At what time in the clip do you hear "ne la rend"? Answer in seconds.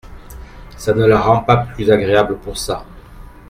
0.95-1.41